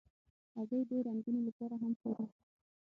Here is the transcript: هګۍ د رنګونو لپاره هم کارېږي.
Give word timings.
هګۍ 0.55 0.81
د 0.89 0.91
رنګونو 1.07 1.39
لپاره 1.47 1.75
هم 1.81 1.93
کارېږي. 2.01 2.35